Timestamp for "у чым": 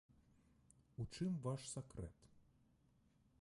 1.03-1.31